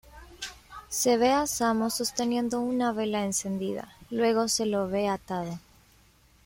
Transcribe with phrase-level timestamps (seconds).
[0.89, 5.59] Se ve a Samo sosteniendo una vela encendida, luego se lo ve atado.